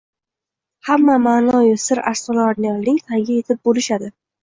[0.87, 4.15] Hamma ma’no-yu sir-asrorlarning tagiga yetib bo‘lishadi.